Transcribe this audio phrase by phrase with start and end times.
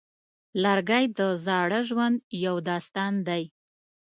[0.63, 3.43] لرګی د زاړه ژوند یو داستان دی.